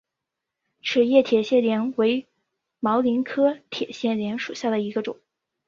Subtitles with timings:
[0.81, 2.27] 齿叶铁线莲为
[2.79, 5.19] 毛茛科铁线莲属下的一个种。